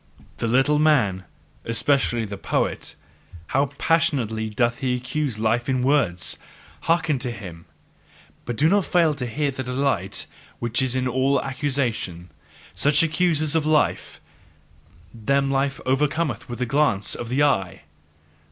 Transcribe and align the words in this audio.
The 0.37 0.47
little 0.47 0.79
man, 0.79 1.25
especially 1.63 2.25
the 2.25 2.35
poet 2.35 2.95
how 3.49 3.67
passionately 3.77 4.49
doth 4.49 4.79
he 4.79 4.95
accuse 4.95 5.37
life 5.37 5.69
in 5.69 5.83
words! 5.83 6.39
Hearken 6.89 7.19
to 7.19 7.29
him, 7.29 7.65
but 8.43 8.55
do 8.55 8.67
not 8.67 8.83
fail 8.85 9.13
to 9.13 9.27
hear 9.27 9.51
the 9.51 9.61
delight 9.61 10.25
which 10.57 10.81
is 10.81 10.95
in 10.95 11.07
all 11.07 11.39
accusation! 11.43 12.31
Such 12.73 13.03
accusers 13.03 13.53
of 13.53 13.67
life 13.67 14.19
them 15.13 15.51
life 15.51 15.79
overcometh 15.85 16.49
with 16.49 16.59
a 16.61 16.65
glance 16.65 17.13
of 17.13 17.29
the 17.29 17.43
eye. 17.43 17.81